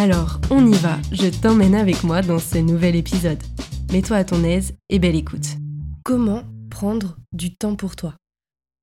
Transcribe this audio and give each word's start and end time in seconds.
Alors, 0.00 0.40
on 0.50 0.66
y 0.66 0.74
va, 0.78 0.98
je 1.12 1.26
t'emmène 1.28 1.74
avec 1.74 2.04
moi 2.04 2.22
dans 2.22 2.38
ce 2.38 2.56
nouvel 2.56 2.96
épisode. 2.96 3.38
Mets-toi 3.92 4.16
à 4.16 4.24
ton 4.24 4.42
aise 4.44 4.72
et 4.88 4.98
belle 4.98 5.14
écoute. 5.14 5.44
Comment 6.06 6.44
prendre 6.70 7.18
du 7.32 7.54
temps 7.54 7.76
pour 7.76 7.96
toi? 7.96 8.16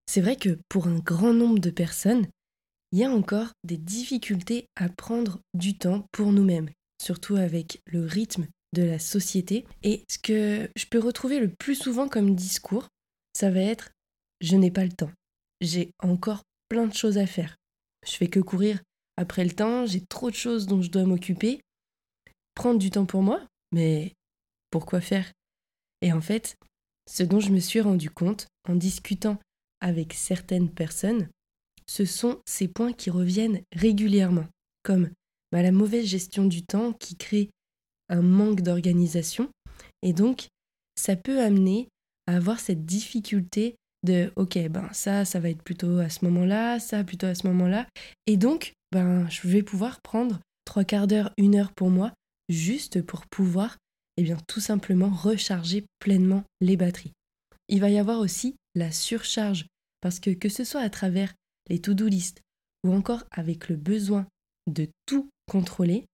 C'est 0.05 0.21
vrai 0.21 0.35
que 0.35 0.59
pour 0.69 0.85
un 0.85 0.99
grand 0.99 1.33
nombre 1.33 1.57
de 1.57 1.71
personnes, 1.71 2.27
il 2.91 2.99
y 2.99 3.03
a 3.03 3.09
encore 3.09 3.47
des 3.63 3.77
difficultés 3.77 4.67
à 4.75 4.89
prendre 4.89 5.39
du 5.55 5.75
temps 5.75 6.05
pour 6.11 6.31
nous-mêmes, 6.31 6.69
surtout 7.01 7.35
avec 7.35 7.81
le 7.88 8.05
rythme 8.05 8.45
de 8.75 8.83
la 8.83 8.99
société. 8.99 9.65
Et 9.81 10.03
ce 10.07 10.19
que 10.19 10.69
je 10.75 10.85
peux 10.85 10.99
retrouver 10.99 11.39
le 11.39 11.49
plus 11.49 11.73
souvent 11.73 12.07
comme 12.07 12.35
discours, 12.35 12.89
ça 13.35 13.49
va 13.49 13.61
être 13.61 13.89
je 14.39 14.55
n'ai 14.55 14.69
pas 14.69 14.85
le 14.85 14.91
temps. 14.91 15.11
J'ai 15.61 15.89
encore 15.97 16.43
plein 16.69 16.85
de 16.85 16.93
choses 16.93 17.17
à 17.17 17.25
faire. 17.25 17.55
Je 18.05 18.11
fais 18.11 18.27
que 18.27 18.39
courir 18.39 18.77
après 19.17 19.43
le 19.43 19.51
temps, 19.51 19.85
j'ai 19.85 20.01
trop 20.05 20.29
de 20.29 20.35
choses 20.35 20.67
dont 20.67 20.81
je 20.81 20.91
dois 20.91 21.03
m'occuper. 21.03 21.59
Prendre 22.53 22.79
du 22.79 22.91
temps 22.91 23.05
pour 23.05 23.23
moi, 23.23 23.45
mais 23.71 24.13
pourquoi 24.71 25.01
faire? 25.01 25.31
Et 26.01 26.13
en 26.13 26.21
fait, 26.21 26.55
ce 27.09 27.23
dont 27.23 27.39
je 27.39 27.51
me 27.51 27.59
suis 27.59 27.81
rendu 27.81 28.09
compte 28.09 28.47
en 28.69 28.75
discutant 28.75 29.38
avec 29.81 30.13
certaines 30.13 30.69
personnes, 30.69 31.29
ce 31.88 32.06
sont 32.06 32.41
ces 32.45 32.67
points 32.67 32.94
qui 32.94 33.09
reviennent 33.09 33.61
régulièrement, 33.75 34.45
comme 34.83 35.09
bah, 35.51 35.61
la 35.61 35.72
mauvaise 35.72 36.06
gestion 36.06 36.45
du 36.45 36.63
temps 36.63 36.94
qui 36.94 37.16
crée 37.16 37.50
un 38.09 38.22
manque 38.22 38.61
d'organisation. 38.61 39.50
Et 40.03 40.13
donc, 40.13 40.47
ça 40.95 41.16
peut 41.16 41.41
amener 41.41 41.88
à 42.27 42.35
avoir 42.35 42.59
cette 42.59 42.85
difficulté 42.85 43.75
de 44.03 44.31
OK, 44.35 44.57
ben 44.69 44.89
ça, 44.94 45.25
ça 45.25 45.39
va 45.39 45.50
être 45.50 45.63
plutôt 45.63 46.00
à 46.00 46.09
ce 46.09 46.23
moment-là, 46.25 46.79
ça 46.79 47.03
plutôt 47.03 47.27
à 47.27 47.35
ce 47.35 47.47
moment-là. 47.47 47.88
Et 48.25 48.38
donc, 48.38 48.73
ben, 48.92 49.30
je 49.30 49.48
vais 49.48 49.64
pouvoir 49.64 50.02
prendre 50.02 50.40
trois 50.66 50.84
quarts 50.84 51.08
d'heure, 51.08 51.31
une 51.38 51.56
heure 51.56 51.74
pour 51.74 51.90
moi, 51.90 52.14
juste 52.50 53.02
pour 53.02 53.25
pouvoir, 53.28 53.78
eh 54.18 54.24
bien, 54.24 54.38
tout 54.48 54.59
simplement 54.59 55.09
recharger 55.09 55.86
pleinement 56.00 56.44
les 56.62 56.78
batteries. 56.78 57.14
Il 57.70 57.81
va 57.81 57.90
y 57.90 57.98
avoir 57.98 58.20
aussi 58.20 58.56
la 58.75 58.92
surcharge, 58.92 59.68
parce 60.02 60.20
que 60.20 60.30
que 60.30 60.50
ce 60.50 60.64
soit 60.64 60.81
à 60.81 60.90
travers 60.90 61.34
les 61.70 61.80
to-do 61.80 62.08
list 62.08 62.42
ou 62.84 62.94
encore 62.94 63.24
avec 63.31 63.70
le 63.70 63.75
besoin 63.75 64.25
de 64.68 64.88
tout 65.06 65.30
contrôler, 65.48 66.06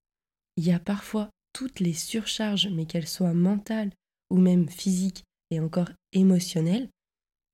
il 0.57 0.65
y 0.65 0.71
a 0.71 0.79
parfois 0.79 1.29
toutes 1.53 1.79
les 1.79 1.93
surcharges, 1.93 2.67
mais 2.69 2.85
qu'elles 2.85 3.07
soient 3.07 3.33
mentales 3.33 3.91
ou 4.29 4.37
même 4.37 4.69
physiques 4.69 5.23
et 5.51 5.59
encore 5.59 5.89
émotionnelles, 6.13 6.89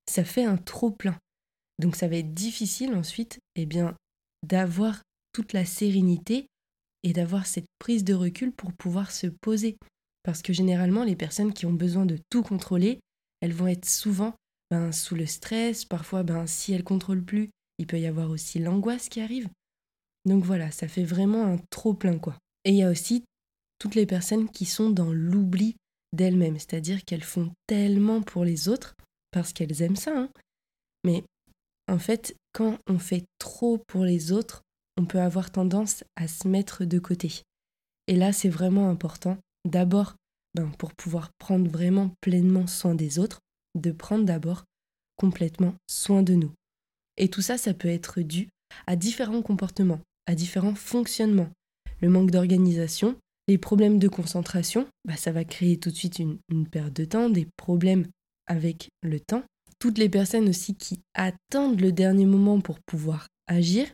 ça 0.08 0.24
fait 0.24 0.44
un 0.44 0.56
trop 0.56 0.90
plein. 0.90 1.18
Donc 1.78 1.96
ça 1.96 2.08
va 2.08 2.16
être 2.16 2.34
difficile 2.34 2.94
ensuite 2.94 3.40
eh 3.56 3.66
bien, 3.66 3.94
d'avoir 4.46 5.02
toute 5.32 5.52
la 5.52 5.64
sérénité 5.64 6.46
et 7.02 7.12
d'avoir 7.12 7.46
cette 7.46 7.68
prise 7.78 8.04
de 8.04 8.14
recul 8.14 8.52
pour 8.52 8.72
pouvoir 8.72 9.10
se 9.10 9.26
poser. 9.26 9.76
Parce 10.22 10.42
que 10.42 10.52
généralement, 10.52 11.04
les 11.04 11.16
personnes 11.16 11.52
qui 11.52 11.66
ont 11.66 11.72
besoin 11.72 12.04
de 12.06 12.18
tout 12.30 12.42
contrôler, 12.42 13.00
elles 13.40 13.54
vont 13.54 13.68
être 13.68 13.88
souvent 13.88 14.34
ben, 14.70 14.92
sous 14.92 15.14
le 15.14 15.26
stress, 15.26 15.84
parfois 15.84 16.22
ben, 16.22 16.46
si 16.46 16.72
elles 16.72 16.80
ne 16.80 16.84
contrôlent 16.84 17.24
plus, 17.24 17.50
il 17.78 17.86
peut 17.86 17.98
y 17.98 18.06
avoir 18.06 18.30
aussi 18.30 18.58
l'angoisse 18.58 19.08
qui 19.08 19.20
arrive. 19.20 19.48
Donc 20.26 20.44
voilà, 20.44 20.70
ça 20.70 20.86
fait 20.86 21.04
vraiment 21.04 21.46
un 21.46 21.56
trop 21.70 21.94
plein 21.94 22.18
quoi. 22.18 22.36
Et 22.64 22.70
il 22.70 22.76
y 22.76 22.82
a 22.82 22.90
aussi 22.90 23.24
toutes 23.78 23.94
les 23.94 24.06
personnes 24.06 24.50
qui 24.50 24.66
sont 24.66 24.90
dans 24.90 25.12
l'oubli 25.12 25.76
d'elles-mêmes, 26.12 26.58
c'est-à-dire 26.58 27.04
qu'elles 27.04 27.24
font 27.24 27.50
tellement 27.66 28.20
pour 28.20 28.44
les 28.44 28.68
autres 28.68 28.94
parce 29.30 29.52
qu'elles 29.52 29.82
aiment 29.82 29.96
ça. 29.96 30.16
Hein. 30.16 30.28
Mais 31.04 31.24
en 31.88 31.98
fait, 31.98 32.36
quand 32.52 32.78
on 32.86 32.98
fait 32.98 33.24
trop 33.38 33.78
pour 33.88 34.04
les 34.04 34.32
autres, 34.32 34.62
on 34.96 35.04
peut 35.04 35.20
avoir 35.20 35.50
tendance 35.50 36.04
à 36.16 36.28
se 36.28 36.48
mettre 36.48 36.84
de 36.84 36.98
côté. 36.98 37.42
Et 38.06 38.16
là, 38.16 38.32
c'est 38.32 38.48
vraiment 38.48 38.88
important, 38.88 39.38
d'abord, 39.64 40.16
ben, 40.54 40.70
pour 40.78 40.94
pouvoir 40.94 41.30
prendre 41.38 41.70
vraiment 41.70 42.10
pleinement 42.20 42.66
soin 42.66 42.94
des 42.94 43.18
autres, 43.18 43.40
de 43.74 43.92
prendre 43.92 44.24
d'abord 44.24 44.64
complètement 45.16 45.74
soin 45.88 46.22
de 46.22 46.34
nous. 46.34 46.52
Et 47.16 47.28
tout 47.28 47.42
ça, 47.42 47.58
ça 47.58 47.74
peut 47.74 47.88
être 47.88 48.20
dû 48.20 48.48
à 48.86 48.96
différents 48.96 49.42
comportements, 49.42 50.00
à 50.26 50.34
différents 50.34 50.74
fonctionnements. 50.74 51.50
Le 52.00 52.08
manque 52.08 52.30
d'organisation, 52.30 53.16
les 53.46 53.58
problèmes 53.58 53.98
de 53.98 54.08
concentration, 54.08 54.86
bah, 55.04 55.16
ça 55.16 55.32
va 55.32 55.44
créer 55.44 55.78
tout 55.78 55.90
de 55.90 55.96
suite 55.96 56.18
une, 56.18 56.66
perte 56.68 56.94
de 56.94 57.04
temps, 57.04 57.28
des 57.28 57.46
problèmes 57.56 58.06
avec 58.46 58.88
le 59.02 59.20
temps. 59.20 59.42
Toutes 59.78 59.98
les 59.98 60.08
personnes 60.08 60.48
aussi 60.48 60.74
qui 60.74 61.00
attendent 61.14 61.80
le 61.80 61.92
dernier 61.92 62.26
moment 62.26 62.60
pour 62.60 62.78
pouvoir 62.80 63.26
agir, 63.46 63.86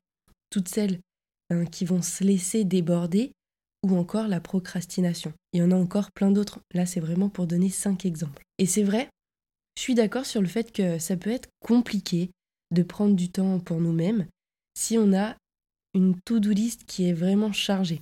toutes 0.57 0.69
celles 0.71 1.01
hein, 1.51 1.67
qui 1.67 1.85
vont 1.85 2.01
se 2.01 2.25
laisser 2.25 2.65
déborder, 2.65 3.33
ou 3.85 3.95
encore 3.95 4.27
la 4.27 4.41
procrastination. 4.41 5.35
Il 5.53 5.61
y 5.61 5.63
en 5.63 5.71
a 5.71 5.77
encore 5.77 6.11
plein 6.13 6.31
d'autres. 6.31 6.61
Là, 6.73 6.87
c'est 6.87 6.99
vraiment 6.99 7.29
pour 7.29 7.47
donner 7.47 7.69
cinq 7.69 8.07
exemples. 8.07 8.43
Et 8.57 8.65
c'est 8.65 8.83
vrai, 8.83 9.11
je 9.77 9.83
suis 9.83 9.95
d'accord 9.95 10.25
sur 10.25 10.41
le 10.41 10.49
fait 10.49 10.73
que 10.73 10.99
ça 10.99 11.15
peut 11.15 11.31
être 11.31 11.51
compliqué 11.61 12.31
de 12.71 12.83
prendre 12.83 13.15
du 13.15 13.29
temps 13.29 13.59
pour 13.61 13.83
nous-mêmes 13.83 14.27
si 14.75 14.97
on 14.97 15.13
a 15.13 15.37
une 15.93 16.19
to-do 16.25 16.53
list 16.53 16.85
qui 16.87 17.07
est 17.07 17.13
vraiment 17.13 17.53
chargée. 17.53 18.01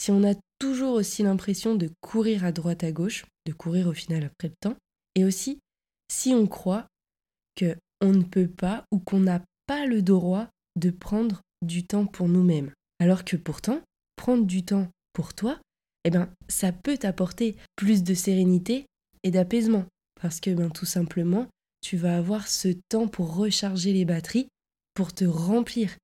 Si 0.00 0.10
on 0.10 0.28
a 0.28 0.34
toujours 0.58 0.94
aussi 0.94 1.22
l'impression 1.22 1.76
de 1.76 1.88
courir 2.00 2.44
à 2.44 2.50
droite 2.50 2.82
à 2.82 2.90
gauche, 2.90 3.24
de 3.46 3.52
courir 3.52 3.86
au 3.86 3.94
final 3.94 4.24
après 4.24 4.48
le 4.48 4.54
temps, 4.60 4.76
et 5.14 5.24
aussi 5.24 5.60
si 6.10 6.34
on 6.34 6.48
croit 6.48 6.88
que 7.54 7.76
on 8.00 8.10
ne 8.10 8.24
peut 8.24 8.48
pas 8.48 8.84
ou 8.90 8.98
qu'on 8.98 9.20
n'a 9.20 9.42
pas 9.66 9.86
le 9.86 10.02
droit 10.02 10.48
de 10.76 10.90
prendre 10.90 11.40
du 11.64 11.84
temps 11.84 12.06
pour 12.06 12.28
nous-mêmes. 12.28 12.72
Alors 13.00 13.24
que 13.24 13.36
pourtant, 13.36 13.80
prendre 14.16 14.44
du 14.44 14.64
temps 14.64 14.88
pour 15.12 15.34
toi, 15.34 15.58
eh 16.04 16.10
ben, 16.10 16.28
ça 16.48 16.72
peut 16.72 16.98
t'apporter 16.98 17.56
plus 17.76 18.02
de 18.02 18.14
sérénité 18.14 18.86
et 19.22 19.30
d'apaisement. 19.30 19.84
Parce 20.20 20.40
que 20.40 20.50
ben, 20.50 20.70
tout 20.70 20.86
simplement, 20.86 21.46
tu 21.80 21.96
vas 21.96 22.16
avoir 22.16 22.48
ce 22.48 22.68
temps 22.88 23.08
pour 23.08 23.34
recharger 23.34 23.92
les 23.92 24.04
batteries, 24.04 24.48
pour 24.94 25.12
te 25.12 25.24
remplir. 25.24 25.96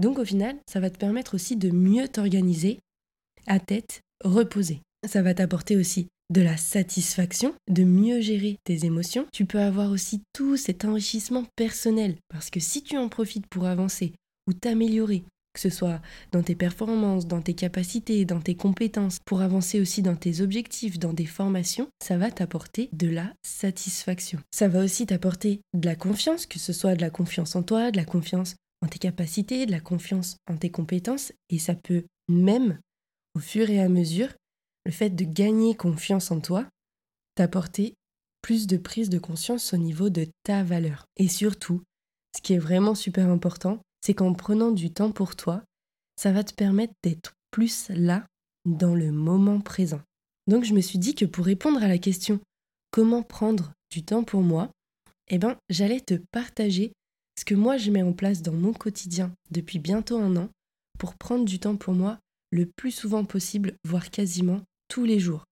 Donc 0.00 0.18
au 0.18 0.24
final, 0.24 0.56
ça 0.70 0.80
va 0.80 0.90
te 0.90 0.98
permettre 0.98 1.34
aussi 1.34 1.56
de 1.56 1.70
mieux 1.70 2.08
t'organiser 2.08 2.80
à 3.46 3.60
tête 3.60 4.00
reposée. 4.24 4.80
Ça 5.08 5.22
va 5.22 5.34
t'apporter 5.34 5.76
aussi 5.76 6.08
de 6.30 6.40
la 6.40 6.56
satisfaction, 6.56 7.54
de 7.68 7.84
mieux 7.84 8.20
gérer 8.20 8.56
tes 8.64 8.84
émotions. 8.84 9.26
Tu 9.32 9.44
peux 9.44 9.60
avoir 9.60 9.90
aussi 9.90 10.22
tout 10.32 10.56
cet 10.56 10.84
enrichissement 10.84 11.44
personnel 11.56 12.16
parce 12.28 12.50
que 12.50 12.60
si 12.60 12.82
tu 12.82 12.96
en 12.96 13.08
profites 13.08 13.46
pour 13.46 13.66
avancer 13.66 14.12
ou 14.46 14.52
t'améliorer 14.52 15.24
que 15.54 15.60
ce 15.60 15.70
soit 15.70 16.02
dans 16.32 16.42
tes 16.42 16.56
performances, 16.56 17.26
dans 17.26 17.40
tes 17.40 17.54
capacités, 17.54 18.24
dans 18.24 18.40
tes 18.40 18.56
compétences, 18.56 19.18
pour 19.24 19.40
avancer 19.40 19.80
aussi 19.80 20.02
dans 20.02 20.16
tes 20.16 20.40
objectifs, 20.40 20.98
dans 20.98 21.12
des 21.12 21.26
formations, 21.26 21.88
ça 22.02 22.18
va 22.18 22.30
t'apporter 22.30 22.90
de 22.92 23.08
la 23.08 23.32
satisfaction. 23.42 24.40
Ça 24.50 24.68
va 24.68 24.84
aussi 24.84 25.06
t'apporter 25.06 25.60
de 25.72 25.86
la 25.86 25.94
confiance, 25.94 26.46
que 26.46 26.58
ce 26.58 26.72
soit 26.72 26.96
de 26.96 27.00
la 27.00 27.10
confiance 27.10 27.56
en 27.56 27.62
toi, 27.62 27.90
de 27.90 27.96
la 27.96 28.04
confiance 28.04 28.56
en 28.82 28.88
tes 28.88 28.98
capacités, 28.98 29.64
de 29.64 29.70
la 29.70 29.80
confiance 29.80 30.36
en 30.50 30.56
tes 30.56 30.70
compétences, 30.70 31.32
et 31.48 31.58
ça 31.58 31.74
peut 31.74 32.04
même, 32.28 32.78
au 33.34 33.40
fur 33.40 33.70
et 33.70 33.80
à 33.80 33.88
mesure, 33.88 34.34
le 34.84 34.92
fait 34.92 35.10
de 35.10 35.24
gagner 35.24 35.74
confiance 35.74 36.30
en 36.30 36.40
toi, 36.40 36.66
t'apporter 37.36 37.94
plus 38.42 38.66
de 38.66 38.76
prise 38.76 39.08
de 39.08 39.18
conscience 39.18 39.72
au 39.72 39.78
niveau 39.78 40.10
de 40.10 40.26
ta 40.42 40.64
valeur. 40.64 41.06
Et 41.16 41.28
surtout, 41.28 41.82
ce 42.36 42.42
qui 42.42 42.54
est 42.54 42.58
vraiment 42.58 42.94
super 42.94 43.28
important, 43.28 43.80
c'est 44.04 44.14
qu'en 44.14 44.34
prenant 44.34 44.70
du 44.70 44.92
temps 44.92 45.12
pour 45.12 45.34
toi, 45.34 45.64
ça 46.16 46.30
va 46.30 46.44
te 46.44 46.52
permettre 46.52 46.92
d'être 47.02 47.32
plus 47.50 47.88
là 47.88 48.26
dans 48.66 48.94
le 48.94 49.10
moment 49.10 49.60
présent. 49.60 50.00
Donc 50.46 50.64
je 50.64 50.74
me 50.74 50.82
suis 50.82 50.98
dit 50.98 51.14
que 51.14 51.24
pour 51.24 51.46
répondre 51.46 51.82
à 51.82 51.88
la 51.88 51.96
question 51.96 52.38
comment 52.90 53.22
prendre 53.22 53.72
du 53.90 54.04
temps 54.04 54.22
pour 54.22 54.42
moi, 54.42 54.70
eh 55.28 55.38
ben 55.38 55.56
j'allais 55.70 56.00
te 56.00 56.14
partager 56.32 56.92
ce 57.38 57.46
que 57.46 57.54
moi 57.54 57.78
je 57.78 57.90
mets 57.90 58.02
en 58.02 58.12
place 58.12 58.42
dans 58.42 58.52
mon 58.52 58.74
quotidien 58.74 59.32
depuis 59.50 59.78
bientôt 59.78 60.18
un 60.18 60.36
an 60.36 60.48
pour 60.98 61.14
prendre 61.14 61.46
du 61.46 61.58
temps 61.58 61.76
pour 61.76 61.94
moi 61.94 62.18
le 62.52 62.66
plus 62.66 62.92
souvent 62.92 63.24
possible, 63.24 63.74
voire 63.84 64.10
quasiment 64.10 64.60
tous 64.88 65.04
les 65.04 65.18
jours. 65.18 65.44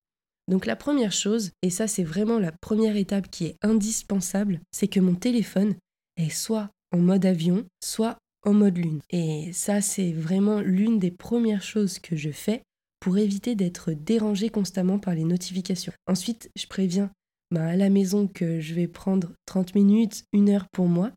Donc 0.47 0.67
la 0.67 0.77
première 0.77 1.13
chose, 1.13 1.53
et 1.63 1.71
ça 1.71 1.89
c'est 1.89 2.05
vraiment 2.05 2.39
la 2.39 2.53
première 2.53 2.97
étape 2.97 3.31
qui 3.31 3.47
est 3.47 3.57
indispensable, 3.63 4.61
c'est 4.73 4.89
que 4.89 5.01
mon 5.01 5.15
téléphone 5.15 5.75
est 6.19 6.31
soit 6.31 6.69
en 6.93 6.99
mode 6.99 7.25
avion, 7.25 7.65
soit 7.83 8.19
en 8.45 8.53
mode 8.53 8.79
lune. 8.79 9.01
Et 9.11 9.53
ça 9.53 9.81
c'est 9.81 10.13
vraiment 10.13 10.61
l'une 10.61 10.99
des 10.99 11.11
premières 11.11 11.63
choses 11.63 11.99
que 11.99 12.17
je 12.17 12.31
fais 12.31 12.63
pour 13.03 13.19
éviter 13.19 13.57
d'être 13.57 13.93
dérangé 13.93 14.49
constamment 14.49 15.01
par 15.01 15.15
les 15.15 15.25
notifications. 15.25 15.93
Ensuite, 16.07 16.51
je 16.55 16.69
préviens 16.69 17.11
bah, 17.51 17.67
à 17.67 17.77
la 17.77 17.91
maison 17.91 18.29
que 18.29 18.61
je 18.61 18.75
vais 18.75 18.87
prendre 18.87 19.33
30 19.47 19.75
minutes, 19.75 20.25
une 20.33 20.49
heure 20.49 20.67
pour 20.73 20.87
moi. 20.87 21.11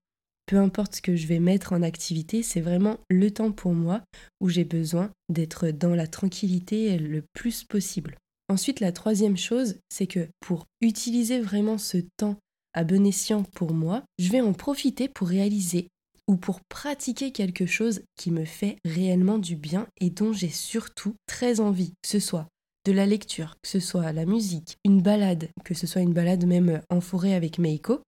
Peu 0.48 0.58
importe 0.58 0.96
ce 0.96 1.02
que 1.04 1.16
je 1.16 1.28
vais 1.28 1.40
mettre 1.40 1.74
en 1.74 1.84
activité, 1.84 2.42
c'est 2.42 2.60
vraiment 2.60 2.98
le 3.12 3.30
temps 3.30 3.52
pour 3.52 3.74
moi 3.74 4.02
où 4.42 4.50
j'ai 4.50 4.64
besoin 4.64 5.12
d'être 5.30 5.70
dans 5.70 5.94
la 5.94 6.08
tranquillité 6.08 6.98
le 6.98 7.24
plus 7.34 7.64
possible. 7.64 8.18
Ensuite, 8.50 8.80
la 8.80 8.92
troisième 8.92 9.38
chose, 9.38 9.78
c'est 9.90 10.08
que 10.08 10.28
pour 10.40 10.66
utiliser 10.82 11.40
vraiment 11.40 11.78
ce 11.78 11.98
temps 12.18 12.38
à 12.74 12.84
bon 12.84 13.12
pour 13.54 13.74
moi, 13.74 14.04
je 14.20 14.32
vais 14.32 14.42
en 14.42 14.54
profiter 14.54 15.08
pour 15.08 15.28
réaliser 15.28 15.88
ou 16.28 16.38
pour 16.38 16.60
pratiquer 16.70 17.32
quelque 17.32 17.66
chose 17.66 18.02
qui 18.16 18.32
me 18.32 18.46
fait 18.46 18.78
réellement 18.86 19.38
du 19.38 19.56
bien 19.56 19.88
et 20.00 20.10
dont 20.10 20.34
j'ai 20.34 20.50
surtout 20.50 21.16
très 21.28 21.60
envie, 21.60 21.92
que 22.02 22.10
ce 22.10 22.20
soit 22.20 22.48
de 22.86 22.92
la 22.92 23.06
lecture, 23.06 23.56
que 23.62 23.70
ce 23.70 23.80
soit 23.80 24.12
la 24.12 24.26
musique, 24.26 24.78
une 24.86 25.02
balade, 25.02 25.50
que 25.64 25.74
ce 25.74 25.88
soit 25.88 26.02
une 26.02 26.14
balade 26.14 26.46
même 26.46 26.82
en 26.90 27.02
forêt 27.02 27.34
avec 27.34 27.58
Meiko, 27.58 28.02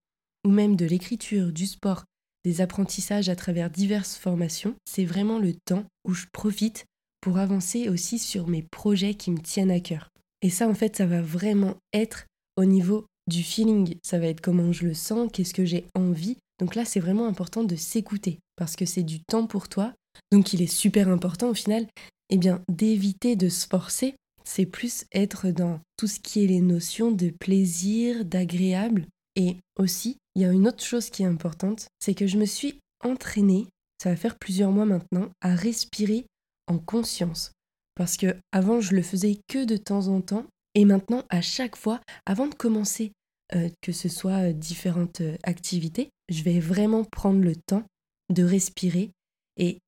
ou 0.44 0.50
même 0.50 0.76
de 0.76 0.86
l'écriture, 0.86 1.52
du 1.52 1.66
sport, 1.66 2.04
des 2.44 2.60
apprentissages 2.60 3.28
à 3.28 3.36
travers 3.36 3.70
diverses 3.70 4.16
formations, 4.16 4.74
c'est 4.84 5.04
vraiment 5.04 5.38
le 5.38 5.54
temps 5.54 5.84
où 6.04 6.14
je 6.14 6.26
profite 6.32 6.84
pour 7.20 7.38
avancer 7.38 7.88
aussi 7.88 8.18
sur 8.18 8.46
mes 8.46 8.62
projets 8.62 9.14
qui 9.14 9.30
me 9.30 9.40
tiennent 9.40 9.72
à 9.72 9.80
cœur. 9.80 10.10
Et 10.42 10.50
ça, 10.50 10.68
en 10.68 10.74
fait, 10.74 10.96
ça 10.96 11.06
va 11.06 11.20
vraiment 11.20 11.74
être 11.92 12.26
au 12.56 12.64
niveau 12.64 13.06
du 13.26 13.42
feeling. 13.42 13.96
Ça 14.02 14.18
va 14.18 14.26
être 14.26 14.40
comment 14.40 14.72
je 14.72 14.86
le 14.86 14.94
sens, 14.94 15.28
qu'est-ce 15.32 15.54
que 15.54 15.64
j'ai 15.64 15.86
envie. 15.94 16.38
Donc 16.58 16.74
là, 16.74 16.84
c'est 16.84 17.00
vraiment 17.00 17.26
important 17.26 17.64
de 17.64 17.76
s'écouter 17.76 18.40
parce 18.56 18.76
que 18.76 18.84
c'est 18.84 19.02
du 19.02 19.20
temps 19.20 19.46
pour 19.46 19.68
toi. 19.68 19.92
Donc 20.32 20.52
il 20.52 20.62
est 20.62 20.66
super 20.66 21.08
important 21.08 21.48
au 21.48 21.54
final, 21.54 21.86
eh 22.30 22.36
bien, 22.36 22.62
d'éviter 22.68 23.36
de 23.36 23.48
se 23.48 23.66
forcer. 23.66 24.14
C'est 24.44 24.66
plus 24.66 25.04
être 25.12 25.50
dans 25.50 25.80
tout 25.96 26.06
ce 26.06 26.20
qui 26.20 26.42
est 26.42 26.48
les 26.48 26.60
notions 26.60 27.12
de 27.12 27.30
plaisir, 27.30 28.24
d'agréable. 28.24 29.06
Et 29.36 29.56
aussi, 29.78 30.16
il 30.34 30.42
y 30.42 30.44
a 30.44 30.52
une 30.52 30.66
autre 30.66 30.82
chose 30.82 31.10
qui 31.10 31.22
est 31.22 31.26
importante, 31.26 31.88
c'est 32.00 32.14
que 32.14 32.26
je 32.26 32.38
me 32.38 32.46
suis 32.46 32.80
entraînée, 33.04 33.66
ça 34.02 34.10
va 34.10 34.16
faire 34.16 34.38
plusieurs 34.38 34.72
mois 34.72 34.86
maintenant, 34.86 35.28
à 35.40 35.54
respirer 35.54 36.26
en 36.66 36.78
conscience. 36.78 37.52
Parce 37.94 38.16
que 38.16 38.36
avant, 38.52 38.80
je 38.80 38.94
le 38.94 39.02
faisais 39.02 39.38
que 39.48 39.64
de 39.64 39.76
temps 39.76 40.08
en 40.08 40.20
temps. 40.20 40.46
Et 40.74 40.84
maintenant, 40.84 41.24
à 41.28 41.40
chaque 41.40 41.76
fois, 41.76 42.00
avant 42.26 42.46
de 42.46 42.54
commencer, 42.54 43.12
euh, 43.54 43.68
que 43.80 43.92
ce 43.92 44.08
soit 44.08 44.48
euh, 44.48 44.52
différentes 44.52 45.20
euh, 45.20 45.36
activités, 45.42 46.10
je 46.28 46.42
vais 46.42 46.60
vraiment 46.60 47.04
prendre 47.04 47.40
le 47.40 47.56
temps 47.56 47.84
de 48.30 48.42
respirer. 48.42 49.10
Et 49.56 49.78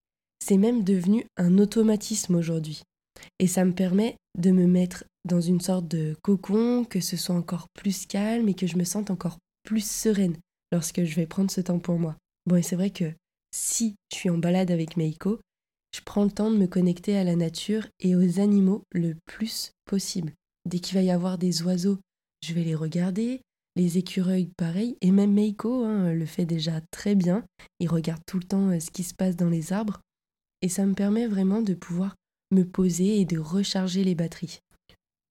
c'est 0.43 0.57
même 0.57 0.83
devenu 0.83 1.27
un 1.37 1.59
automatisme 1.59 2.37
aujourd'hui. 2.37 2.83
Et 3.39 3.47
ça 3.47 3.65
me 3.65 3.75
permet 3.75 4.17
de 4.39 4.51
me 4.51 4.67
mettre 4.67 5.05
dans 5.27 5.41
une 5.41 5.61
sorte 5.61 5.87
de 5.89 6.17
cocon, 6.23 6.85
que 6.85 7.01
ce 7.01 7.17
soit 7.17 7.35
encore 7.35 7.67
plus 7.75 8.07
calme 8.07 8.49
et 8.49 8.55
que 8.55 8.67
je 8.67 8.79
me 8.79 8.85
sente 8.85 9.11
encore 9.11 9.37
plus 9.63 9.89
sereine 9.89 10.37
lorsque 10.73 11.05
je 11.05 11.15
vais 11.15 11.27
prendre 11.27 11.51
ce 11.51 11.61
temps 11.61 11.79
pour 11.79 11.99
moi. 11.99 12.17
Bon, 12.47 12.57
et 12.57 12.63
c'est 12.63 12.77
vrai 12.77 12.91
que 12.91 13.13
si 13.53 13.95
je 14.11 14.17
suis 14.17 14.31
en 14.31 14.39
balade 14.39 14.71
avec 14.71 14.97
Meiko, 14.97 15.39
je 15.95 16.01
prends 16.05 16.25
le 16.25 16.31
temps 16.31 16.51
de 16.51 16.57
me 16.57 16.67
connecter 16.67 17.19
à 17.19 17.25
la 17.25 17.37
nature 17.37 17.87
et 17.99 18.15
aux 18.17 18.41
animaux 18.41 18.85
le 18.93 19.17
plus 19.27 19.73
possible. 19.85 20.33
Dès 20.65 20.79
qu'il 20.79 20.95
va 20.95 21.03
y 21.03 21.11
avoir 21.11 21.37
des 21.37 21.63
oiseaux, 21.63 21.99
je 22.43 22.55
vais 22.55 22.63
les 22.63 22.75
regarder, 22.75 23.43
les 23.77 23.99
écureuils 23.99 24.51
pareil, 24.57 24.97
et 25.01 25.11
même 25.11 25.33
Meiko 25.33 25.85
hein, 25.85 26.13
le 26.13 26.27
fait 26.27 26.45
déjà 26.45 26.81
très 26.91 27.15
bien, 27.15 27.45
il 27.79 27.89
regarde 27.89 28.23
tout 28.27 28.39
le 28.39 28.45
temps 28.45 28.71
euh, 28.71 28.81
ce 28.81 28.91
qui 28.91 29.03
se 29.03 29.15
passe 29.15 29.37
dans 29.37 29.49
les 29.49 29.73
arbres, 29.73 30.01
et 30.63 30.69
ça 30.69 30.87
me 30.87 30.95
permet 30.95 31.27
vraiment 31.27 31.63
de 31.63 31.75
pouvoir 31.75 32.17
me 32.51 32.65
poser 32.65 33.21
et 33.21 33.25
de 33.25 33.39
recharger 33.39 34.05
les 34.05 34.15
batteries. 34.15 34.59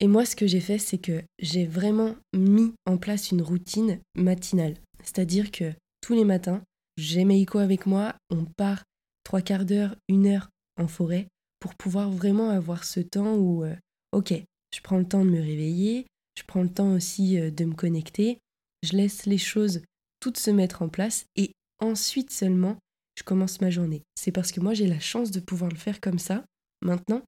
Et 0.00 0.06
moi 0.06 0.24
ce 0.24 0.36
que 0.36 0.46
j'ai 0.46 0.60
fait 0.60 0.78
c'est 0.78 0.98
que 0.98 1.22
j'ai 1.38 1.66
vraiment 1.66 2.16
mis 2.34 2.72
en 2.86 2.96
place 2.96 3.30
une 3.30 3.42
routine 3.42 4.00
matinale, 4.14 4.76
c'est-à-dire 5.02 5.50
que 5.50 5.72
tous 6.00 6.14
les 6.14 6.24
matins, 6.24 6.62
j'ai 6.96 7.24
Meiko 7.24 7.58
avec 7.58 7.86
moi, 7.86 8.14
on 8.30 8.44
part 8.44 8.84
trois 9.24 9.42
quarts 9.42 9.64
d'heure, 9.64 9.94
une 10.08 10.26
heure 10.26 10.48
en 10.78 10.88
forêt 10.88 11.28
pour 11.60 11.74
pouvoir 11.74 12.10
vraiment 12.10 12.48
avoir 12.50 12.84
ce 12.84 13.00
temps 13.00 13.36
où, 13.36 13.64
euh, 13.64 13.76
ok, 14.12 14.32
je 14.74 14.80
prends 14.82 14.98
le 14.98 15.06
temps 15.06 15.24
de 15.24 15.30
me 15.30 15.40
réveiller, 15.40 16.06
je 16.36 16.42
prends 16.46 16.62
le 16.62 16.72
temps 16.72 16.92
aussi 16.94 17.38
euh, 17.38 17.50
de 17.50 17.64
me 17.64 17.74
connecter, 17.74 18.38
je 18.82 18.96
laisse 18.96 19.26
les 19.26 19.38
choses 19.38 19.82
toutes 20.20 20.38
se 20.38 20.50
mettre 20.50 20.82
en 20.82 20.88
place 20.88 21.24
et 21.36 21.52
ensuite 21.80 22.30
seulement 22.30 22.76
je 23.16 23.22
commence 23.22 23.60
ma 23.60 23.70
journée. 23.70 24.02
C'est 24.14 24.32
parce 24.32 24.52
que 24.52 24.60
moi 24.60 24.74
j'ai 24.74 24.86
la 24.86 25.00
chance 25.00 25.30
de 25.30 25.40
pouvoir 25.40 25.70
le 25.70 25.76
faire 25.76 26.00
comme 26.00 26.18
ça. 26.18 26.44
Maintenant, 26.82 27.22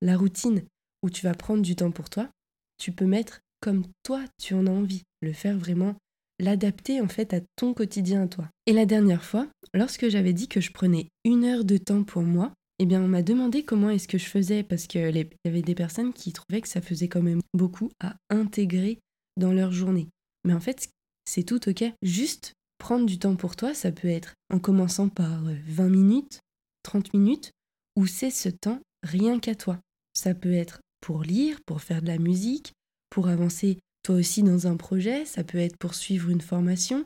la 0.00 0.16
routine 0.16 0.64
où 1.02 1.10
tu 1.10 1.24
vas 1.24 1.34
prendre 1.34 1.62
du 1.62 1.74
temps 1.74 1.90
pour 1.90 2.10
toi, 2.10 2.28
tu 2.78 2.92
peux 2.92 3.06
mettre 3.06 3.40
comme 3.60 3.84
toi 4.02 4.24
tu 4.40 4.54
en 4.54 4.66
as 4.66 4.70
envie, 4.70 5.02
le 5.20 5.32
faire 5.32 5.56
vraiment 5.56 5.96
l'adapter 6.38 7.00
en 7.00 7.08
fait 7.08 7.32
à 7.32 7.40
ton 7.56 7.74
quotidien 7.74 8.22
à 8.22 8.28
toi. 8.28 8.48
Et 8.66 8.72
la 8.72 8.86
dernière 8.86 9.24
fois, 9.24 9.48
lorsque 9.74 10.08
j'avais 10.08 10.32
dit 10.32 10.48
que 10.48 10.60
je 10.60 10.72
prenais 10.72 11.08
une 11.24 11.44
heure 11.44 11.64
de 11.64 11.76
temps 11.76 12.04
pour 12.04 12.22
moi, 12.22 12.52
eh 12.82 12.96
on 12.96 13.08
m'a 13.08 13.22
demandé 13.22 13.64
comment 13.64 13.90
est-ce 13.90 14.08
que 14.08 14.18
je 14.18 14.26
faisais 14.26 14.62
parce 14.62 14.86
qu'il 14.86 15.00
y 15.00 15.48
avait 15.48 15.62
des 15.62 15.74
personnes 15.74 16.12
qui 16.12 16.32
trouvaient 16.32 16.60
que 16.60 16.68
ça 16.68 16.80
faisait 16.80 17.08
quand 17.08 17.22
même 17.22 17.42
beaucoup 17.54 17.90
à 18.00 18.16
intégrer 18.30 18.98
dans 19.36 19.52
leur 19.52 19.72
journée. 19.72 20.08
Mais 20.44 20.54
en 20.54 20.60
fait, 20.60 20.88
c'est 21.24 21.44
tout 21.44 21.68
ok. 21.68 21.84
Juste 22.02 22.54
prendre 22.78 23.06
du 23.06 23.18
temps 23.18 23.36
pour 23.36 23.56
toi, 23.56 23.74
ça 23.74 23.92
peut 23.92 24.08
être 24.08 24.34
en 24.50 24.58
commençant 24.58 25.08
par 25.08 25.42
20 25.44 25.84
euh, 25.84 25.88
minutes, 25.88 26.40
30 26.82 27.14
minutes, 27.14 27.52
ou 27.96 28.06
c'est 28.06 28.30
ce 28.30 28.48
temps 28.48 28.80
rien 29.02 29.38
qu'à 29.38 29.54
toi. 29.54 29.78
Ça 30.14 30.34
peut 30.34 30.52
être 30.52 30.80
pour 31.00 31.22
lire, 31.22 31.58
pour 31.66 31.82
faire 31.82 32.02
de 32.02 32.08
la 32.08 32.18
musique, 32.18 32.72
pour 33.10 33.28
avancer 33.28 33.78
toi 34.02 34.16
aussi 34.16 34.42
dans 34.42 34.66
un 34.66 34.76
projet, 34.76 35.24
ça 35.24 35.44
peut 35.44 35.58
être 35.58 35.76
pour 35.76 35.94
suivre 35.94 36.30
une 36.30 36.40
formation, 36.40 37.04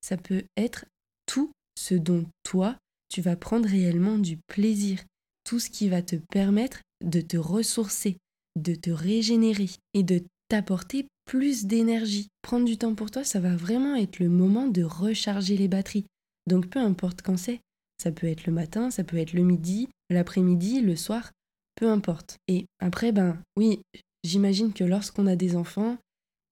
ça 0.00 0.16
peut 0.16 0.44
être 0.56 0.86
tout 1.26 1.52
ce 1.78 1.94
dont 1.94 2.24
toi, 2.42 2.76
tu 3.08 3.20
vas 3.20 3.36
prendre 3.36 3.68
réellement 3.68 4.18
du 4.18 4.38
plaisir, 4.48 4.98
tout 5.44 5.58
ce 5.58 5.70
qui 5.70 5.88
va 5.88 6.02
te 6.02 6.16
permettre 6.16 6.80
de 7.04 7.20
te 7.20 7.36
ressourcer, 7.36 8.16
de 8.56 8.74
te 8.74 8.90
régénérer 8.90 9.70
et 9.94 10.02
de 10.02 10.22
t'apporter 10.48 11.06
plus 11.24 11.64
d'énergie. 11.64 12.28
Prendre 12.42 12.66
du 12.66 12.76
temps 12.76 12.94
pour 12.94 13.10
toi, 13.10 13.24
ça 13.24 13.40
va 13.40 13.56
vraiment 13.56 13.94
être 13.94 14.18
le 14.18 14.28
moment 14.28 14.66
de 14.66 14.82
recharger 14.82 15.56
les 15.56 15.68
batteries. 15.68 16.06
Donc 16.48 16.68
peu 16.68 16.78
importe 16.78 17.22
quand 17.22 17.36
c'est, 17.36 17.60
ça 18.02 18.12
peut 18.12 18.26
être 18.26 18.46
le 18.46 18.52
matin, 18.52 18.90
ça 18.90 19.04
peut 19.04 19.16
être 19.16 19.32
le 19.32 19.42
midi, 19.42 19.88
l'après-midi, 20.10 20.80
le 20.80 20.96
soir, 20.96 21.30
peu 21.76 21.88
importe. 21.88 22.36
Et 22.48 22.66
après, 22.80 23.12
ben 23.12 23.40
oui, 23.56 23.80
j'imagine 24.24 24.72
que 24.72 24.84
lorsqu'on 24.84 25.26
a 25.26 25.36
des 25.36 25.56
enfants, 25.56 25.96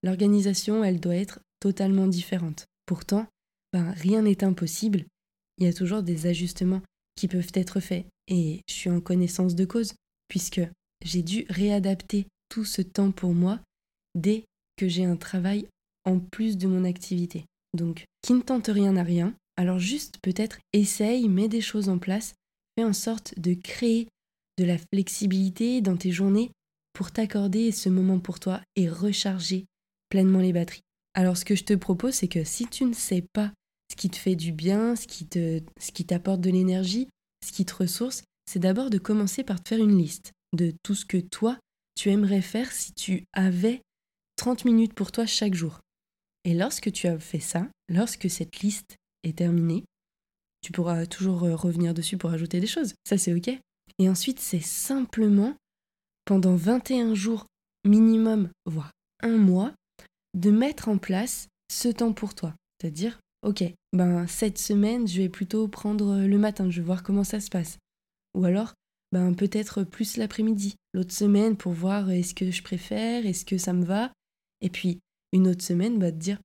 l'organisation, 0.03 0.85
elle 0.85 1.01
doit 1.01 1.17
être 1.17 1.41
totalement 1.61 2.07
différente. 2.07 2.67
Pourtant, 2.87 3.27
ben, 3.73 3.91
rien 3.93 4.23
n'est 4.23 4.45
impossible. 4.45 5.05
Il 5.59 5.67
y 5.67 5.69
a 5.69 5.73
toujours 5.73 6.03
des 6.03 6.27
ajustements 6.27 6.83
qui 7.17 7.29
peuvent 7.29 7.53
être 7.55 7.81
faits. 7.81 8.07
Et 8.31 8.63
je 8.69 8.75
suis 8.75 8.91
en 8.91 9.01
connaissance 9.01 9.55
de 9.55 9.65
cause, 9.65 9.93
puisque 10.29 10.63
j'ai 11.05 11.23
dû 11.23 11.45
réadapter 11.51 12.27
tout 12.49 12.65
ce 12.65 12.81
temps 12.81 13.11
pour 13.11 13.35
moi 13.35 13.61
dès 14.15 14.45
que 14.77 14.89
j'ai 14.89 15.05
un 15.05 15.17
travail 15.17 15.67
en 16.05 16.19
plus 16.19 16.57
de 16.57 16.67
mon 16.67 16.85
activité. 16.85 17.45
Donc, 17.77 18.05
qui 18.23 18.33
ne 18.33 18.41
tente 18.41 18.69
rien 18.69 18.97
à 18.97 19.03
rien, 19.03 19.35
alors 19.57 19.79
juste 19.79 20.19
peut-être 20.23 20.59
essaye, 20.73 21.29
mets 21.29 21.49
des 21.49 21.61
choses 21.61 21.89
en 21.89 21.99
place 21.99 22.35
Fais 22.77 22.85
en 22.85 22.93
sorte 22.93 23.39
de 23.39 23.55
créer 23.55 24.09
de 24.59 24.65
la 24.65 24.79
flexibilité 24.79 25.81
dans 25.81 25.97
tes 25.97 26.13
journées 26.13 26.51
pour 26.93 27.11
t'accorder 27.11 27.73
ce 27.73 27.89
moment 27.89 28.21
pour 28.21 28.41
toi 28.41 28.61
et 28.77 28.89
recharger 28.89 29.67
pleinement 30.09 30.41
les 30.41 30.53
batteries. 30.53 30.83
Alors 31.15 31.37
ce 31.37 31.45
que 31.45 31.57
je 31.57 31.65
te 31.65 31.75
propose, 31.75 32.15
c'est 32.15 32.29
que 32.29 32.45
si 32.45 32.67
tu 32.67 32.85
ne 32.85 32.93
sais 32.93 33.25
pas 33.33 33.53
ce 33.91 33.97
qui 33.97 34.09
te 34.09 34.17
fait 34.17 34.37
du 34.37 34.53
bien, 34.53 34.95
ce 34.97 35.07
qui 35.07 36.07
t'apporte 36.07 36.41
de 36.41 36.51
l'énergie, 36.51 37.09
ce 37.45 37.53
qui 37.53 37.65
te 37.65 37.75
ressource, 37.75 38.25
c'est 38.47 38.59
d'abord 38.59 38.91
de 38.91 38.99
commencer 38.99 39.45
par 39.45 39.63
te 39.63 39.69
faire 39.69 39.79
une 39.79 39.97
liste 39.97 40.33
de 40.53 40.73
tout 40.83 40.95
ce 40.95 41.05
que 41.05 41.19
toi, 41.19 41.59
tu 41.95 42.11
aimerais 42.11 42.43
faire 42.43 42.73
si 42.73 42.93
tu 42.93 43.25
avais 43.33 43.83
30 44.37 44.65
minutes 44.65 44.95
pour 44.95 45.13
toi 45.13 45.27
chaque 45.27 45.55
jour. 45.55 45.81
Et 46.45 46.55
lorsque 46.55 46.91
tu 46.93 47.07
as 47.07 47.19
fait 47.19 47.41
ça, 47.41 47.69
lorsque 47.89 48.31
cette 48.31 48.61
liste 48.61 48.97
est 49.23 49.39
terminée, 49.39 49.85
tu 50.63 50.73
pourras 50.73 51.07
toujours 51.07 51.45
euh, 51.45 51.55
revenir 51.55 51.95
dessus 51.95 52.17
pour 52.17 52.31
ajouter 52.31 52.61
des 52.61 52.67
choses. 52.67 52.95
Ça, 53.05 53.19
c'est 53.19 53.35
OK. 53.35 53.49
Et 53.99 54.09
ensuite, 54.09 54.41
c'est 54.41 54.61
simplement, 54.61 55.55
pendant 56.25 56.57
21 56.57 57.15
jours 57.15 57.47
minimum, 57.85 58.51
voire 58.67 58.93
un 59.23 59.37
mois, 59.37 59.73
de 60.35 60.51
mettre 60.51 60.89
en 60.89 60.99
place 60.99 61.49
ce 61.71 61.89
temps 61.89 62.13
pour 62.13 62.35
toi. 62.35 62.55
C'est-à-dire, 62.81 63.21
OK, 63.43 63.65
ben 63.93 64.27
cette 64.27 64.59
semaine, 64.59 65.09
je 65.09 65.23
vais 65.23 65.29
plutôt 65.29 65.67
prendre 65.67 66.19
le 66.19 66.39
matin, 66.39 66.71
je 66.71 66.81
vais 66.81 66.87
voir 66.87 67.03
comment 67.03 67.25
ça 67.25 67.41
se 67.41 67.49
passe. 67.49 67.79
Ou 68.35 68.45
alors, 68.45 68.75
ben 69.13 69.35
peut-être 69.35 69.83
plus 69.83 70.17
l'après-midi. 70.17 70.77
L'autre 70.93 71.13
semaine 71.13 71.57
pour 71.57 71.73
voir 71.73 72.11
est-ce 72.11 72.35
que 72.35 72.51
je 72.51 72.63
préfère, 72.63 73.27
est-ce 73.27 73.45
que 73.45 73.59
ça 73.59 73.73
me 73.73 73.85
va? 73.85 74.13
Et 74.61 74.69
puis 74.69 75.01
une 75.33 75.49
autre 75.49 75.65
semaine, 75.65 75.99
bah, 75.99 76.13
te 76.13 76.17
dire 76.17 76.39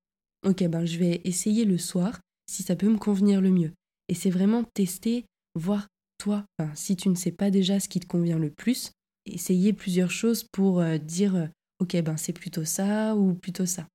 ok 0.46 0.68
ben 0.68 0.86
je 0.86 0.98
vais 1.00 1.22
essayer 1.24 1.66
le 1.66 1.78
soir 1.78 2.20
si 2.48 2.64
ça 2.64 2.76
peut 2.76 2.90
me 2.90 2.98
convenir 2.98 3.42
le 3.42 3.52
mieux. 3.52 3.74
Et 4.08 4.14
c'est 4.14 4.30
vraiment 4.30 4.64
tester, 4.64 5.26
voir 5.56 5.88
toi, 6.18 6.46
si 6.76 6.96
tu 6.96 7.10
ne 7.10 7.16
sais 7.16 7.32
pas 7.32 7.50
déjà 7.50 7.80
ce 7.80 7.90
qui 7.90 8.00
te 8.00 8.08
convient 8.08 8.40
le 8.40 8.52
plus, 8.52 8.92
essayer 9.26 9.74
plusieurs 9.74 10.12
choses 10.12 10.44
pour 10.44 10.80
euh, 10.80 10.98
dire 10.98 11.36
euh, 11.36 11.48
ok 11.80 12.02
ben 12.04 12.16
c'est 12.18 12.34
plutôt 12.34 12.66
ça 12.66 13.16
ou 13.16 13.34
plutôt 13.34 13.66
ça. 13.66 13.88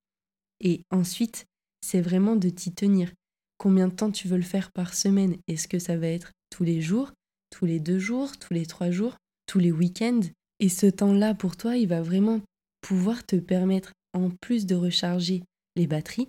Et 0.60 0.82
ensuite, 0.90 1.46
c'est 1.80 2.00
vraiment 2.00 2.36
de 2.36 2.48
t'y 2.48 2.72
tenir. 2.72 3.12
Combien 3.58 3.88
de 3.88 3.94
temps 3.94 4.10
tu 4.10 4.28
veux 4.28 4.36
le 4.36 4.42
faire 4.42 4.70
par 4.72 4.94
semaine? 4.94 5.36
Est-ce 5.48 5.68
que 5.68 5.78
ça 5.78 5.96
va 5.96 6.08
être 6.08 6.32
tous 6.50 6.64
les 6.64 6.80
jours 6.80 7.12
tous 7.50 7.66
les 7.66 7.80
deux 7.80 7.98
jours, 7.98 8.38
tous 8.38 8.54
les 8.54 8.64
trois 8.64 8.90
jours, 8.90 9.16
tous 9.46 9.58
les 9.58 9.72
week-ends? 9.72 10.20
Et 10.60 10.68
ce 10.68 10.86
temps-là, 10.86 11.34
pour 11.34 11.56
toi, 11.56 11.76
il 11.76 11.88
va 11.88 12.00
vraiment 12.00 12.40
pouvoir 12.80 13.26
te 13.26 13.36
permettre, 13.36 13.92
en 14.14 14.30
plus 14.30 14.66
de 14.66 14.74
recharger 14.74 15.42
les 15.76 15.86
batteries, 15.86 16.28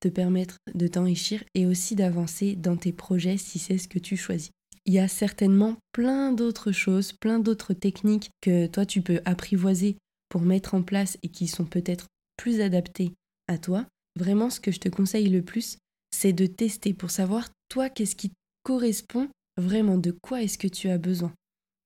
te 0.00 0.08
permettre 0.08 0.56
de 0.74 0.86
t'enrichir 0.86 1.44
et 1.54 1.66
aussi 1.66 1.94
d'avancer 1.94 2.56
dans 2.56 2.76
tes 2.76 2.92
projets 2.92 3.36
si 3.36 3.58
c'est 3.58 3.78
ce 3.78 3.88
que 3.88 3.98
tu 3.98 4.16
choisis. 4.16 4.50
Il 4.86 4.94
y 4.94 4.98
a 4.98 5.08
certainement 5.08 5.76
plein 5.92 6.32
d'autres 6.32 6.72
choses, 6.72 7.12
plein 7.12 7.38
d'autres 7.38 7.74
techniques 7.74 8.30
que 8.40 8.66
toi 8.66 8.86
tu 8.86 9.02
peux 9.02 9.20
apprivoiser 9.24 9.96
pour 10.30 10.40
mettre 10.40 10.74
en 10.74 10.82
place 10.82 11.18
et 11.22 11.28
qui 11.28 11.46
sont 11.46 11.66
peut-être 11.66 12.06
plus 12.36 12.60
adaptées 12.60 13.12
à 13.46 13.58
toi. 13.58 13.86
Vraiment, 14.16 14.50
ce 14.50 14.60
que 14.60 14.72
je 14.72 14.80
te 14.80 14.88
conseille 14.88 15.28
le 15.28 15.42
plus, 15.42 15.78
c'est 16.10 16.32
de 16.32 16.46
tester 16.46 16.94
pour 16.94 17.10
savoir 17.10 17.48
toi 17.68 17.88
qu'est-ce 17.88 18.16
qui 18.16 18.32
correspond 18.62 19.28
vraiment 19.56 19.98
de 19.98 20.10
quoi 20.10 20.42
est-ce 20.42 20.58
que 20.58 20.68
tu 20.68 20.88
as 20.88 20.98
besoin. 20.98 21.32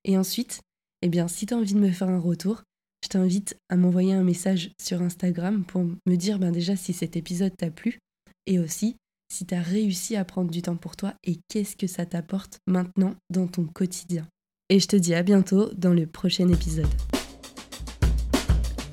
Et 0.04 0.16
ensuite, 0.16 0.60
eh 1.02 1.08
bien, 1.08 1.28
si 1.28 1.46
tu 1.46 1.54
as 1.54 1.56
envie 1.56 1.74
de 1.74 1.80
me 1.80 1.90
faire 1.90 2.08
un 2.08 2.18
retour, 2.18 2.62
je 3.04 3.08
t'invite 3.08 3.56
à 3.68 3.76
m'envoyer 3.76 4.14
un 4.14 4.24
message 4.24 4.70
sur 4.80 5.02
Instagram 5.02 5.64
pour 5.64 5.84
me 5.84 6.16
dire 6.16 6.38
ben 6.38 6.50
déjà 6.50 6.74
si 6.74 6.94
cet 6.94 7.16
épisode 7.16 7.54
t'a 7.54 7.70
plu 7.70 7.98
et 8.46 8.58
aussi 8.58 8.96
si 9.30 9.44
tu 9.44 9.54
as 9.54 9.60
réussi 9.60 10.16
à 10.16 10.24
prendre 10.24 10.50
du 10.50 10.62
temps 10.62 10.76
pour 10.76 10.96
toi 10.96 11.14
et 11.22 11.38
qu'est-ce 11.48 11.76
que 11.76 11.86
ça 11.86 12.06
t'apporte 12.06 12.58
maintenant 12.66 13.14
dans 13.28 13.46
ton 13.46 13.66
quotidien. 13.66 14.26
Et 14.70 14.80
je 14.80 14.88
te 14.88 14.96
dis 14.96 15.14
à 15.14 15.22
bientôt 15.22 15.70
dans 15.74 15.92
le 15.92 16.06
prochain 16.06 16.48
épisode. 16.48 16.88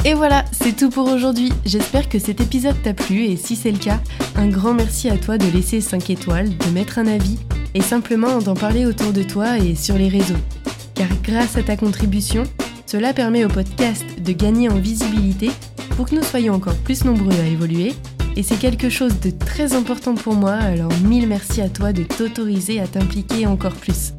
Et 0.03 0.15
voilà, 0.15 0.45
c'est 0.51 0.75
tout 0.75 0.89
pour 0.89 1.07
aujourd'hui. 1.07 1.53
J'espère 1.63 2.09
que 2.09 2.17
cet 2.17 2.41
épisode 2.41 2.81
t'a 2.81 2.95
plu 2.95 3.25
et 3.25 3.37
si 3.37 3.55
c'est 3.55 3.71
le 3.71 3.77
cas, 3.77 3.99
un 4.35 4.47
grand 4.47 4.73
merci 4.73 5.09
à 5.09 5.17
toi 5.17 5.37
de 5.37 5.45
laisser 5.51 5.79
5 5.79 6.09
étoiles, 6.09 6.49
de 6.57 6.69
mettre 6.71 6.97
un 6.97 7.05
avis 7.05 7.37
et 7.75 7.81
simplement 7.81 8.39
d'en 8.39 8.55
parler 8.55 8.87
autour 8.87 9.13
de 9.13 9.21
toi 9.21 9.59
et 9.59 9.75
sur 9.75 9.95
les 9.95 10.09
réseaux. 10.09 10.39
Car 10.95 11.07
grâce 11.21 11.55
à 11.55 11.61
ta 11.61 11.77
contribution, 11.77 12.43
cela 12.87 13.13
permet 13.13 13.45
au 13.45 13.47
podcast 13.47 14.03
de 14.19 14.31
gagner 14.31 14.69
en 14.69 14.79
visibilité 14.79 15.51
pour 15.95 16.09
que 16.09 16.15
nous 16.15 16.23
soyons 16.23 16.55
encore 16.55 16.77
plus 16.77 17.05
nombreux 17.05 17.39
à 17.39 17.45
évoluer. 17.45 17.93
Et 18.35 18.41
c'est 18.41 18.57
quelque 18.57 18.89
chose 18.89 19.19
de 19.19 19.29
très 19.29 19.73
important 19.73 20.15
pour 20.15 20.33
moi, 20.33 20.53
alors 20.53 20.93
mille 21.03 21.27
merci 21.27 21.61
à 21.61 21.69
toi 21.69 21.93
de 21.93 22.03
t'autoriser 22.03 22.79
à 22.79 22.87
t'impliquer 22.87 23.45
encore 23.45 23.75
plus. 23.75 24.13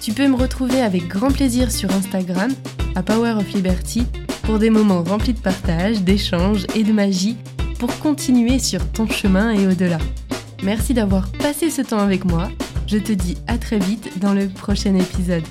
Tu 0.00 0.12
peux 0.12 0.26
me 0.26 0.36
retrouver 0.36 0.80
avec 0.80 1.08
grand 1.08 1.30
plaisir 1.30 1.70
sur 1.70 1.90
Instagram, 1.90 2.50
à 2.94 3.02
Power 3.02 3.32
of 3.32 3.52
Liberty, 3.52 4.06
pour 4.44 4.58
des 4.58 4.70
moments 4.70 5.02
remplis 5.02 5.34
de 5.34 5.38
partage, 5.38 6.00
d'échanges 6.00 6.66
et 6.74 6.84
de 6.84 6.92
magie 6.92 7.36
pour 7.78 7.98
continuer 7.98 8.58
sur 8.58 8.90
ton 8.92 9.06
chemin 9.06 9.52
et 9.52 9.66
au-delà. 9.66 9.98
Merci 10.62 10.94
d'avoir 10.94 11.30
passé 11.32 11.68
ce 11.68 11.82
temps 11.82 11.98
avec 11.98 12.24
moi. 12.24 12.48
Je 12.86 12.96
te 12.96 13.12
dis 13.12 13.36
à 13.46 13.58
très 13.58 13.78
vite 13.78 14.18
dans 14.18 14.32
le 14.32 14.48
prochain 14.48 14.94
épisode. 14.94 15.44